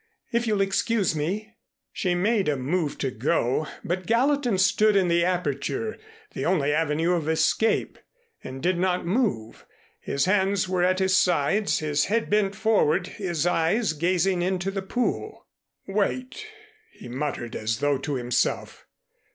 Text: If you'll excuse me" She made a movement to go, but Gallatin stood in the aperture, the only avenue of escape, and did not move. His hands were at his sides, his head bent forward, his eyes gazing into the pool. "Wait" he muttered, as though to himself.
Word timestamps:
If 0.31 0.47
you'll 0.47 0.61
excuse 0.61 1.15
me" 1.15 1.57
She 1.93 2.15
made 2.15 2.49
a 2.49 2.57
movement 2.57 3.01
to 3.01 3.11
go, 3.11 3.67
but 3.83 4.07
Gallatin 4.07 4.57
stood 4.57 4.95
in 4.95 5.09
the 5.09 5.23
aperture, 5.23 5.95
the 6.33 6.43
only 6.43 6.73
avenue 6.73 7.13
of 7.13 7.29
escape, 7.29 7.99
and 8.43 8.63
did 8.63 8.79
not 8.79 9.05
move. 9.05 9.63
His 9.99 10.25
hands 10.25 10.67
were 10.67 10.83
at 10.83 10.97
his 10.97 11.15
sides, 11.15 11.77
his 11.77 12.05
head 12.05 12.31
bent 12.31 12.55
forward, 12.55 13.05
his 13.21 13.45
eyes 13.45 13.93
gazing 13.93 14.41
into 14.41 14.71
the 14.71 14.81
pool. 14.81 15.45
"Wait" 15.87 16.47
he 16.99 17.07
muttered, 17.07 17.55
as 17.55 17.77
though 17.77 17.99
to 17.99 18.15
himself. 18.15 18.87